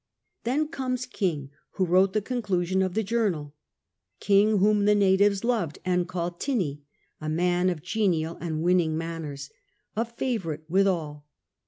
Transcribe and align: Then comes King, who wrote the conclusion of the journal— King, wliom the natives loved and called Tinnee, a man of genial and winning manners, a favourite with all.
Then 0.45 0.67
comes 0.67 1.05
King, 1.05 1.51
who 1.73 1.85
wrote 1.85 2.13
the 2.13 2.23
conclusion 2.23 2.81
of 2.81 2.95
the 2.95 3.03
journal— 3.03 3.53
King, 4.19 4.57
wliom 4.57 4.87
the 4.87 4.95
natives 4.95 5.43
loved 5.43 5.77
and 5.85 6.07
called 6.07 6.39
Tinnee, 6.39 6.81
a 7.19 7.29
man 7.29 7.69
of 7.69 7.83
genial 7.83 8.35
and 8.41 8.63
winning 8.63 8.97
manners, 8.97 9.51
a 9.95 10.03
favourite 10.03 10.67
with 10.67 10.87
all. 10.87 11.27